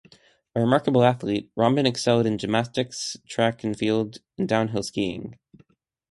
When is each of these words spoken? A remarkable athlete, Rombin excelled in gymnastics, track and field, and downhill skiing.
A 0.55 0.59
remarkable 0.61 1.03
athlete, 1.03 1.51
Rombin 1.55 1.85
excelled 1.85 2.25
in 2.25 2.39
gymnastics, 2.39 3.17
track 3.27 3.63
and 3.63 3.77
field, 3.77 4.17
and 4.35 4.49
downhill 4.49 4.81
skiing. 4.81 5.37